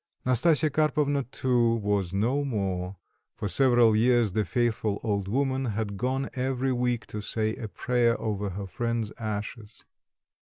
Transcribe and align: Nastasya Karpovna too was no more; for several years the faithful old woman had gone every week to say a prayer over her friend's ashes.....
Nastasya 0.25 0.71
Karpovna 0.71 1.21
too 1.21 1.75
was 1.75 2.11
no 2.11 2.43
more; 2.43 2.95
for 3.35 3.47
several 3.47 3.95
years 3.95 4.31
the 4.31 4.43
faithful 4.43 4.99
old 5.03 5.27
woman 5.27 5.65
had 5.65 5.95
gone 5.95 6.27
every 6.33 6.73
week 6.73 7.05
to 7.05 7.21
say 7.21 7.55
a 7.55 7.67
prayer 7.67 8.19
over 8.19 8.49
her 8.49 8.65
friend's 8.65 9.11
ashes..... 9.19 9.85